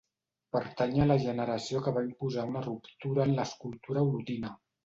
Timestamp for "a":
1.03-1.05